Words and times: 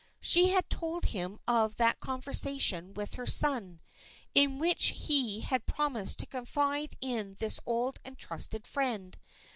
She 0.19 0.49
had 0.49 0.67
told 0.67 1.05
him 1.05 1.39
of 1.47 1.75
that 1.75 1.99
conversation 1.99 2.95
with 2.95 3.13
her 3.13 3.27
son, 3.27 3.79
in 4.33 4.57
which 4.57 4.93
he 5.05 5.41
had 5.41 5.67
promised 5.67 6.17
to 6.21 6.25
confide 6.25 6.97
in 7.01 7.35
this 7.37 7.59
old 7.67 7.99
and 8.03 8.17
trusted 8.17 8.65
friend. 8.65 9.15